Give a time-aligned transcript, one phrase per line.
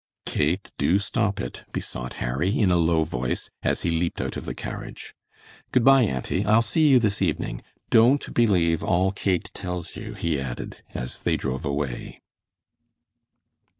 [0.25, 4.45] "Kate, do stop it," besought Harry, in a low voice, as he leaped out of
[4.45, 5.13] the carriage.
[5.71, 7.61] "Good by, auntie, I'll see you this evening.
[7.91, 12.19] Don't believe all Kate tells you," he added, as they drove away.